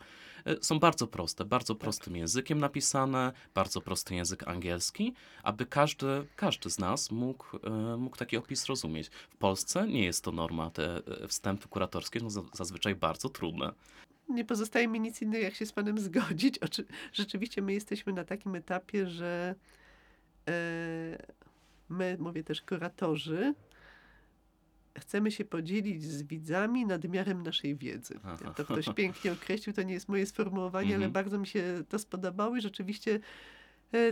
są 0.60 0.78
bardzo 0.78 1.06
proste, 1.06 1.44
bardzo 1.44 1.74
Tak. 1.74 1.80
prostym 1.82 2.16
językiem 2.16 2.58
napisane, 2.58 3.32
bardzo 3.54 3.80
prosty 3.80 4.14
język 4.14 4.48
angielski, 4.48 5.14
aby 5.42 5.66
każdy, 5.66 6.26
każdy 6.36 6.70
z 6.70 6.78
nas 6.78 6.99
mógł, 7.10 7.56
e, 7.66 7.96
mógł 7.96 8.16
taki 8.16 8.36
opis 8.36 8.66
rozumieć. 8.66 9.08
W 9.30 9.36
Polsce 9.36 9.88
nie 9.88 10.04
jest 10.04 10.24
to 10.24 10.32
norma, 10.32 10.70
te 10.70 10.96
e, 11.22 11.28
wstępy 11.28 11.68
kuratorskie 11.68 12.20
są 12.20 12.30
za- 12.30 12.42
zazwyczaj 12.54 12.94
bardzo 12.94 13.28
trudne. 13.28 13.72
nie 14.28 14.44
pozostaje 14.44 14.88
mi 14.88 15.00
nic 15.00 15.22
innego, 15.22 15.44
jak 15.44 15.54
się 15.54 15.66
z 15.66 15.72
panem 15.72 15.98
zgodzić. 15.98 16.58
Oczy, 16.58 16.84
rzeczywiście 17.12 17.62
my 17.62 17.72
jesteśmy 17.72 18.12
na 18.12 18.24
takim 18.24 18.54
etapie, 18.54 19.06
że 19.06 19.54
e, 20.48 20.52
my, 21.88 22.16
mówię 22.20 22.44
też 22.44 22.62
kuratorzy, 22.62 23.54
chcemy 24.98 25.30
się 25.30 25.44
podzielić 25.44 26.04
z 26.04 26.22
widzami 26.22 26.86
nadmiarem 26.86 27.42
naszej 27.42 27.76
wiedzy. 27.76 28.20
Aha. 28.24 28.54
To 28.56 28.64
ktoś 28.64 28.88
pięknie 28.94 29.32
określił, 29.32 29.74
to 29.74 29.82
nie 29.82 29.94
jest 29.94 30.08
moje 30.08 30.26
sformułowanie, 30.26 30.88
ale 30.88 30.94
Mhm. 31.06 31.12
bardzo 31.12 31.38
mi 31.38 31.46
się 31.46 31.84
to 31.88 31.98
spodobało 31.98 32.56
i 32.56 32.60
rzeczywiście 32.60 33.20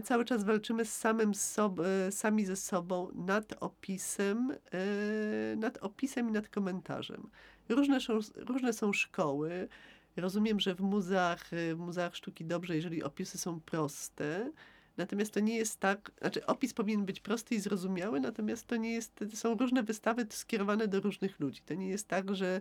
cały 0.04 0.24
czas 0.24 0.44
walczymy 0.44 0.84
z 0.84 0.92
samym 0.92 1.34
sob, 1.34 1.80
e, 1.80 2.12
sami 2.12 2.46
ze 2.46 2.56
sobą 2.56 3.08
nad 3.14 3.54
opisem, 3.60 4.52
e, 4.72 5.56
nad 5.56 5.78
opisem 5.78 6.28
i 6.28 6.32
nad 6.32 6.48
komentarzem. 6.48 7.30
Różne 7.68 8.00
są, 8.00 8.18
różne 8.36 8.72
są 8.72 8.92
szkoły. 8.92 9.68
Rozumiem, 10.16 10.60
że 10.60 10.74
w 10.74 10.80
muzeach, 10.80 11.52
e, 11.52 11.74
w 11.74 11.78
muzeach 11.78 12.16
sztuki 12.16 12.44
dobrze, 12.44 12.76
jeżeli 12.76 13.02
opisy 13.02 13.38
są 13.38 13.60
proste. 13.60 14.52
Natomiast 14.96 15.34
to 15.34 15.40
nie 15.40 15.56
jest 15.56 15.80
tak, 15.80 16.10
znaczy 16.20 16.46
opis 16.46 16.74
powinien 16.74 17.04
być 17.04 17.20
prosty 17.20 17.54
i 17.54 17.60
zrozumiały, 17.60 18.20
natomiast 18.20 18.66
to 18.66 18.76
nie 18.76 18.92
jest, 18.92 19.24
są 19.34 19.54
różne 19.54 19.82
wystawy 19.82 20.26
skierowane 20.30 20.88
do 20.88 21.00
różnych 21.00 21.40
ludzi. 21.40 21.60
To 21.66 21.74
nie 21.74 21.88
jest 21.88 22.08
tak, 22.08 22.34
że 22.34 22.60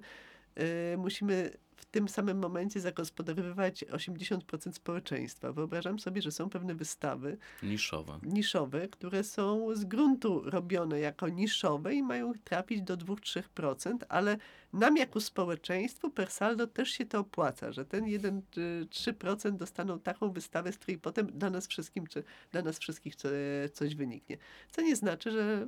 e, 0.55 0.97
musimy 0.97 1.57
w 1.77 1.85
tym 1.85 2.09
samym 2.09 2.39
momencie 2.39 2.79
zagospodarowywać 2.79 3.85
80% 3.85 4.71
społeczeństwa. 4.71 5.53
Wyobrażam 5.53 5.99
sobie, 5.99 6.21
że 6.21 6.31
są 6.31 6.49
pewne 6.49 6.75
wystawy 6.75 7.37
Niszowe. 7.63 8.19
niszowe, 8.23 8.87
które 8.87 9.23
są 9.23 9.75
z 9.75 9.85
gruntu 9.85 10.41
robione 10.45 10.99
jako 10.99 11.29
niszowe 11.29 11.95
i 11.95 12.03
mają 12.03 12.33
trafić 12.43 12.81
do 12.81 12.97
2-3%, 12.97 13.97
ale 14.09 14.37
nam 14.73 14.97
jako 14.97 15.21
społeczeństwu 15.21 16.09
per 16.11 16.31
saldo 16.31 16.67
też 16.67 16.89
się 16.89 17.05
to 17.05 17.19
opłaca, 17.19 17.71
że 17.71 17.85
ten 17.85 18.05
1-3% 18.05 19.51
dostaną 19.51 19.99
taką 19.99 20.31
wystawę, 20.31 20.71
z 20.71 20.77
której 20.77 20.97
potem 20.99 21.27
dla 21.27 21.49
nas 21.49 21.67
wszystkim, 21.67 22.07
czy 22.07 22.23
dla 22.51 22.61
nas 22.61 22.79
wszystkich 22.79 23.15
co, 23.15 23.29
coś 23.73 23.95
wyniknie. 23.95 24.37
Co 24.71 24.81
nie 24.81 24.95
znaczy, 24.95 25.31
że, 25.31 25.67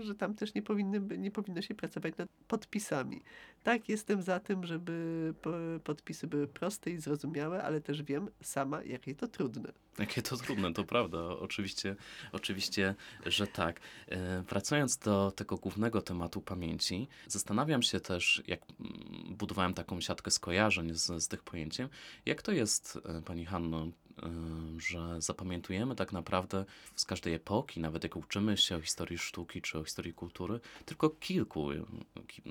że 0.00 0.14
tam 0.14 0.34
też 0.34 0.54
nie, 0.54 0.62
powinny, 0.62 1.18
nie 1.18 1.30
powinno 1.30 1.62
się 1.62 1.74
pracować 1.74 2.16
nad 2.16 2.28
podpisami. 2.48 3.22
Tak, 3.62 3.88
jestem 3.88 4.22
za 4.22 4.40
tym, 4.40 4.66
żeby 4.66 5.34
po- 5.42 5.80
podpisy 5.84 6.26
były 6.26 6.46
proste 6.48 6.90
i 6.90 6.98
zrozumiałe, 6.98 7.62
ale 7.62 7.80
też 7.80 8.02
wiem 8.02 8.28
sama, 8.42 8.82
jakie 8.82 9.14
to 9.14 9.28
trudne. 9.28 9.72
Jakie 9.98 10.22
to 10.22 10.36
trudne, 10.36 10.72
to 10.72 10.84
prawda. 10.84 11.18
Oczywiście, 11.18 11.96
oczywiście, 12.32 12.94
że 13.26 13.46
tak. 13.46 13.80
E, 14.08 14.42
Wracając 14.42 14.98
do 14.98 15.30
tego 15.36 15.56
głównego 15.56 16.02
tematu 16.02 16.40
pamięci, 16.40 17.08
zastanawiam 17.28 17.82
się 17.82 18.00
też, 18.00 18.42
jak 18.46 18.60
mm, 18.80 19.36
budowałem 19.36 19.74
taką 19.74 20.00
siatkę 20.00 20.30
skojarzeń 20.30 20.94
z, 20.94 21.22
z 21.24 21.28
tych 21.28 21.42
pojęciem, 21.42 21.88
jak 22.26 22.42
to 22.42 22.52
jest, 22.52 22.98
e, 23.04 23.22
Pani 23.22 23.44
Hanno, 23.46 23.88
że 24.78 25.22
zapamiętujemy 25.22 25.96
tak 25.96 26.12
naprawdę 26.12 26.64
z 26.96 27.04
każdej 27.04 27.34
epoki, 27.34 27.80
nawet 27.80 28.02
jak 28.02 28.16
uczymy 28.16 28.56
się 28.56 28.76
o 28.76 28.80
historii 28.80 29.18
sztuki 29.18 29.62
czy 29.62 29.78
o 29.78 29.84
historii 29.84 30.12
kultury, 30.14 30.60
tylko 30.84 31.10
kilku. 31.10 31.72
e, 31.72 31.84
ki- 32.28 32.42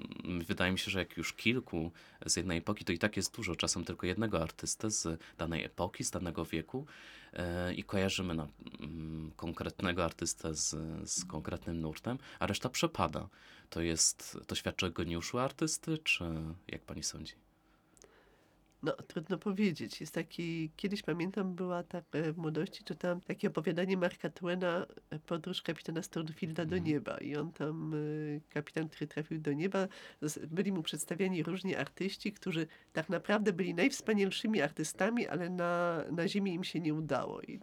Wydaje 0.47 0.71
mi 0.71 0.79
się, 0.79 0.91
że 0.91 0.99
jak 0.99 1.17
już 1.17 1.33
kilku 1.33 1.91
z 2.25 2.35
jednej 2.35 2.57
epoki, 2.57 2.85
to 2.85 2.93
i 2.93 2.99
tak 2.99 3.17
jest 3.17 3.35
dużo, 3.35 3.55
czasem 3.55 3.83
tylko 3.85 4.07
jednego 4.07 4.41
artystę 4.43 4.91
z 4.91 5.21
danej 5.37 5.63
epoki, 5.63 6.03
z 6.03 6.11
danego 6.11 6.45
wieku 6.45 6.85
e, 7.33 7.73
i 7.73 7.83
kojarzymy 7.83 8.33
na, 8.33 8.47
mm, 8.79 9.31
konkretnego 9.35 10.05
artystę 10.05 10.55
z, 10.55 10.75
z 11.09 11.25
konkretnym 11.25 11.81
nurtem, 11.81 12.17
a 12.39 12.47
reszta 12.47 12.69
przepada. 12.69 13.29
To 13.69 13.81
jest, 13.81 14.37
to 14.47 14.55
świadczy 14.55 14.85
o 14.85 14.89
geniuszu 14.91 15.39
artysty, 15.39 15.97
czy 15.97 16.23
jak 16.67 16.81
pani 16.81 17.03
sądzi? 17.03 17.44
No, 18.83 18.91
trudno 18.91 19.37
powiedzieć. 19.37 20.01
Jest 20.01 20.13
taki, 20.13 20.71
kiedyś 20.75 21.01
pamiętam, 21.01 21.55
była 21.55 21.83
tak 21.83 22.03
w 22.33 22.37
młodości, 22.37 22.83
czytałam 22.83 23.21
takie 23.21 23.47
opowiadanie 23.47 23.97
Marka 23.97 24.29
Twena, 24.29 24.85
e, 25.09 25.19
Podróż 25.19 25.61
kapitana 25.61 26.01
Stormfielda 26.01 26.65
do 26.65 26.75
Mhm. 26.75 26.83
nieba. 26.93 27.17
I 27.17 27.35
on 27.35 27.51
tam, 27.51 27.93
e, 27.93 27.97
kapitan, 28.49 28.89
który 28.89 29.07
trafił 29.07 29.39
do 29.39 29.53
nieba, 29.53 29.87
byli 30.47 30.71
mu 30.71 30.83
przedstawiani 30.83 31.43
różni 31.43 31.75
artyści, 31.75 32.31
którzy 32.33 32.67
tak 32.93 33.09
naprawdę 33.09 33.53
byli 33.53 33.73
najwspanialszymi 33.73 34.61
artystami, 34.61 35.27
ale 35.27 35.49
na, 35.49 36.03
na 36.11 36.27
ziemi 36.27 36.53
im 36.53 36.63
się 36.63 36.79
nie 36.79 36.93
udało. 36.93 37.41
I, 37.41 37.59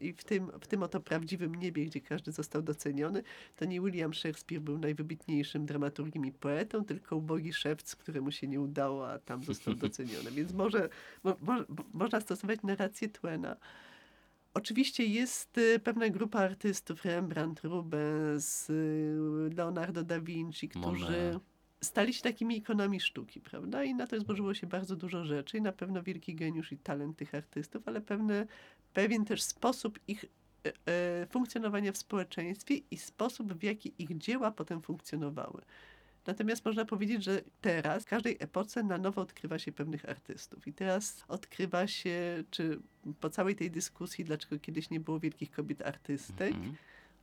i 0.00 0.12
w, 0.12 0.24
tym, 0.24 0.50
w 0.60 0.66
tym 0.66 0.82
oto 0.82 1.00
prawdziwym 1.00 1.54
niebie, 1.54 1.86
gdzie 1.86 2.00
każdy 2.00 2.32
został 2.32 2.62
doceniony, 2.62 3.22
to 3.56 3.64
nie 3.64 3.80
William 3.80 4.14
Shakespeare 4.14 4.60
był 4.60 4.78
najwybitniejszym 4.78 5.66
dramaturgiem 5.66 6.26
i 6.26 6.32
poetą, 6.32 6.84
tylko 6.84 7.16
ubogi 7.16 7.52
szewc, 7.52 7.96
któremu 7.96 8.30
się 8.32 8.48
nie 8.48 8.60
udało, 8.60 9.10
a 9.10 9.18
tam 9.18 9.42
został 9.44 9.74
doceniony. 9.74 10.30
Więc 10.34 10.52
może, 10.52 10.88
mo, 11.24 11.36
mo, 11.40 11.54
można 11.92 12.20
stosować 12.20 12.62
narrację 12.62 13.08
Twena. 13.08 13.56
Oczywiście 14.54 15.06
jest 15.06 15.58
y, 15.58 15.78
pewna 15.78 16.08
grupa 16.08 16.38
artystów, 16.38 17.04
Rembrandt, 17.04 17.60
Rubens, 17.64 18.70
y, 18.70 19.50
Leonardo 19.56 20.02
da 20.02 20.20
Vinci, 20.20 20.68
którzy 20.68 21.04
Monet. 21.04 21.42
stali 21.80 22.14
się 22.14 22.22
takimi 22.22 22.56
ikonami 22.56 23.00
sztuki, 23.00 23.40
prawda? 23.40 23.84
I 23.84 23.94
na 23.94 24.06
to 24.06 24.20
złożyło 24.20 24.54
się 24.54 24.66
bardzo 24.66 24.96
dużo 24.96 25.24
rzeczy 25.24 25.58
i 25.58 25.62
na 25.62 25.72
pewno 25.72 26.02
wielki 26.02 26.34
geniusz 26.34 26.72
i 26.72 26.78
talent 26.78 27.16
tych 27.16 27.34
artystów, 27.34 27.88
ale 27.88 28.00
pewne, 28.00 28.46
pewien 28.92 29.24
też 29.24 29.42
sposób 29.42 29.98
ich 30.08 30.24
e, 30.86 31.26
funkcjonowania 31.26 31.92
w 31.92 31.96
społeczeństwie 31.96 32.74
i 32.90 32.98
sposób, 32.98 33.52
w 33.52 33.62
jaki 33.62 33.94
ich 33.98 34.18
dzieła 34.18 34.50
potem 34.50 34.82
funkcjonowały. 34.82 35.62
Natomiast 36.26 36.64
można 36.64 36.84
powiedzieć, 36.84 37.24
że 37.24 37.42
teraz 37.60 38.02
w 38.02 38.06
każdej 38.06 38.36
epoce 38.40 38.82
na 38.82 38.98
nowo 38.98 39.20
odkrywa 39.20 39.58
się 39.58 39.72
pewnych 39.72 40.08
artystów. 40.08 40.66
I 40.66 40.72
teraz 40.72 41.24
odkrywa 41.28 41.86
się, 41.86 42.44
czy 42.50 42.80
po 43.20 43.30
całej 43.30 43.56
tej 43.56 43.70
dyskusji, 43.70 44.24
dlaczego 44.24 44.58
kiedyś 44.58 44.90
nie 44.90 45.00
było 45.00 45.20
wielkich 45.20 45.50
kobiet 45.50 45.82
artystek, 45.82 46.54
Mhm. 46.54 46.74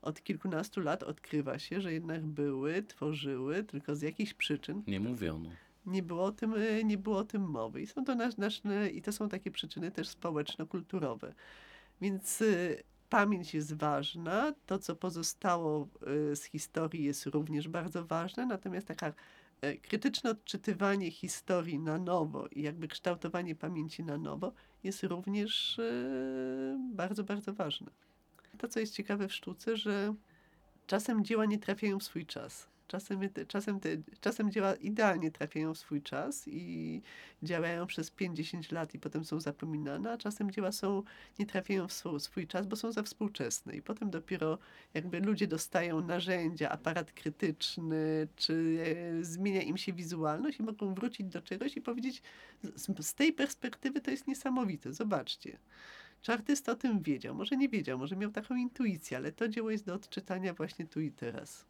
od 0.02 0.24
kilkunastu 0.24 0.82
lat 0.82 1.04
odkrywa 1.04 1.60
się, 1.60 1.82
że 1.82 1.94
jednak 1.94 2.22
były, 2.26 2.84
tworzyły, 2.84 3.64
tylko 3.64 3.96
z 3.96 4.02
jakichś 4.02 4.34
przyczyn 4.34 4.84
Nie 4.88 5.00
mówiono. 5.00 5.50
Nie 5.86 6.04
było 6.04 6.24
o 6.24 6.32
tym, 6.32 6.54
e, 6.54 6.84
nie 6.84 6.98
było 6.98 7.18
o 7.18 7.24
tym 7.24 7.42
mowy. 7.42 7.82
I 7.82 7.88
są 7.88 8.06
to 8.06 8.16
nasz, 8.16 8.38
nasz, 8.38 8.62
i 8.94 9.02
to 9.02 9.12
są 9.12 9.30
takie 9.30 9.52
przyczyny 9.52 9.92
też 9.92 10.08
społeczno-kulturowe. 10.08 11.34
Więc 12.02 12.42
y, 12.42 12.84
pamięć 13.12 13.54
jest 13.54 13.74
ważna, 13.74 14.54
to 14.66 14.80
co 14.80 14.96
pozostało 14.96 15.88
y, 16.32 16.36
z 16.36 16.44
historii 16.44 17.04
jest 17.04 17.26
również 17.26 17.68
bardzo 17.68 18.06
ważne, 18.06 18.46
natomiast 18.46 18.88
taka 18.88 19.14
e, 19.62 19.78
krytyczne 19.78 20.30
odczytywanie 20.30 21.12
historii 21.12 21.80
na 21.80 21.98
nowo 21.98 22.48
i 22.48 22.62
jakby 22.62 22.88
kształtowanie 22.88 23.56
pamięci 23.56 24.04
na 24.04 24.18
nowo 24.18 24.54
jest 24.84 25.04
również 25.04 25.80
e, 25.80 26.92
bardzo, 26.94 27.24
bardzo 27.24 27.54
ważne. 27.54 27.92
To, 28.58 28.68
co 28.68 28.80
jest 28.80 28.96
ciekawe 28.96 29.28
w 29.28 29.34
sztuce, 29.34 29.78
że 29.78 30.16
czasem 30.88 31.26
dzieła 31.26 31.46
nie 31.46 31.60
trafiają 31.60 32.00
w 32.00 32.04
swój 32.04 32.26
czas. 32.26 32.71
Czasem, 32.92 33.20
czasem, 33.48 33.80
te, 33.80 33.90
czasem 34.22 34.52
dzieła 34.52 34.74
idealnie 34.74 35.32
trafiają 35.32 35.74
w 35.74 35.78
swój 35.78 36.02
czas 36.02 36.48
i 36.48 37.02
działają 37.44 37.88
przez 37.88 38.12
5-10 38.12 38.74
lat 38.74 38.94
i 38.94 39.00
potem 39.00 39.26
są 39.26 39.40
zapominane, 39.40 40.12
a 40.12 40.18
czasem 40.18 40.52
dzieła 40.52 40.72
są, 40.72 41.04
nie 41.40 41.46
trafiają 41.46 41.88
w 41.88 41.94
swój, 41.94 42.20
swój 42.20 42.48
czas, 42.48 42.68
bo 42.68 42.76
są 42.76 42.92
za 42.92 43.04
współczesne. 43.04 43.76
I 43.76 43.82
potem 43.82 44.10
dopiero 44.10 44.58
jakby 44.94 45.20
ludzie 45.20 45.48
dostają 45.48 46.02
narzędzia, 46.02 46.70
aparat 46.70 47.12
krytyczny, 47.12 48.28
czy 48.36 48.84
e, 49.20 49.24
zmienia 49.24 49.62
im 49.62 49.78
się 49.78 49.94
wizualność 49.94 50.60
i 50.60 50.64
mogą 50.64 50.94
wrócić 50.94 51.28
do 51.28 51.42
czegoś 51.42 51.78
i 51.78 51.82
powiedzieć, 51.82 52.22
z, 52.64 53.06
z 53.06 53.14
tej 53.14 53.34
perspektywy 53.34 54.02
to 54.02 54.12
jest 54.12 54.28
niesamowite, 54.28 54.94
zobaczcie. 54.94 55.58
Czy 56.22 56.34
artysta 56.34 56.72
o 56.72 56.76
tym 56.76 57.02
wiedział? 57.02 57.36
Może 57.36 57.58
nie 57.58 57.70
wiedział, 57.70 57.98
może 57.98 58.16
miał 58.16 58.32
taką 58.32 58.56
intuicję, 58.56 59.18
ale 59.18 59.32
to 59.32 59.48
dzieło 59.48 59.72
jest 59.72 59.86
do 59.86 59.94
odczytania 59.94 60.54
właśnie 60.54 60.88
tu 60.88 61.02
i 61.02 61.12
teraz. 61.12 61.66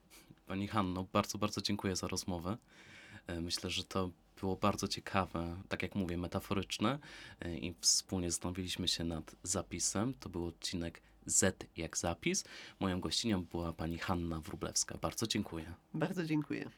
Pani 0.51 0.67
Hanno, 0.67 1.05
bardzo, 1.13 1.37
bardzo 1.37 1.61
dziękuję 1.61 1.95
za 1.95 2.07
rozmowę. 2.07 2.57
E, 3.27 3.41
Myślę, 3.41 3.69
że 3.69 3.83
to 3.83 4.09
było 4.39 4.55
bardzo 4.55 4.87
ciekawe, 4.87 5.55
tak 5.69 5.83
jak 5.83 5.95
mówię, 5.95 6.17
metaforyczne 6.17 6.99
e, 7.39 7.57
i 7.57 7.75
wspólnie 7.81 8.31
zastanowiliśmy 8.31 8.87
się 8.87 9.03
nad 9.03 9.35
zapisem. 9.43 10.13
To 10.13 10.29
był 10.29 10.45
odcinek 10.45 11.01
Z 11.25 11.67
jak 11.77 11.97
zapis. 11.97 12.43
Moją 12.79 12.99
gościnią 12.99 13.43
była 13.45 13.73
pani 13.73 13.97
Hanna 13.97 14.39
Wróblewska. 14.39 14.97
Bardzo 15.01 15.27
dziękuję. 15.27 15.73
Bardzo 15.93 16.25
dziękuję. 16.25 16.69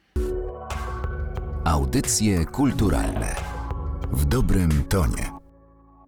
Audycje 1.66 2.46
kulturalne 2.46 3.36
w 4.12 4.26
dobrym 4.26 4.84
tonie. 4.84 5.43